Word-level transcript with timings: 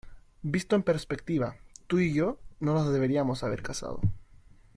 Visto 0.41 0.75
en 0.75 0.81
perspectiva, 0.81 1.57
tú 1.85 1.99
y 1.99 2.11
yo 2.11 2.39
no 2.59 2.73
nos 2.73 2.91
deberíamos 2.91 3.43
haber 3.43 3.61
casado. 3.61 4.01